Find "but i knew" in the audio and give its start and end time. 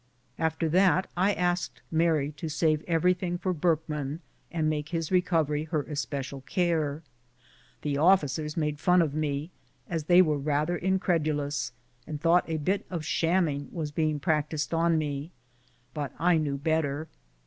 15.93-16.57